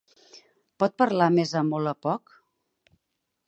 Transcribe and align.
Pot 0.83 0.95
parlar 1.03 1.29
més 1.37 1.53
a 1.61 1.63
molt 1.69 1.93
a 1.95 1.95
poc? 2.07 2.37